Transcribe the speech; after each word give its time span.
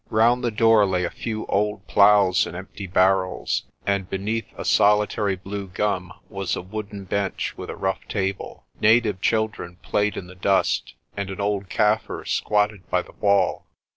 Round 0.09 0.43
the 0.43 0.49
door 0.49 0.87
lay 0.87 1.03
a 1.03 1.11
few 1.11 1.45
old 1.45 1.85
ploughs 1.85 2.47
and 2.47 2.57
empty 2.57 2.87
barrels, 2.87 3.65
and 3.85 4.09
beneath 4.09 4.47
a 4.57 4.65
solitary 4.65 5.35
blue 5.35 5.67
gum 5.67 6.11
was 6.27 6.55
a 6.55 6.63
wooden 6.63 7.03
bench 7.03 7.53
with 7.55 7.69
a 7.69 7.75
rough 7.75 8.07
table. 8.07 8.65
Native 8.79 9.21
children 9.21 9.75
played 9.83 10.17
in 10.17 10.25
the 10.25 10.33
dust, 10.33 10.95
and 11.15 11.29
an 11.29 11.39
old 11.39 11.69
Kaffir 11.69 12.25
squatted 12.27 12.89
by 12.89 13.03
the 13.03 13.11
wall. 13.11 13.67